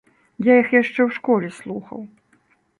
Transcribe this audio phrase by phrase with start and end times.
[0.47, 2.05] Я іх яшчэ ў школе слухаў.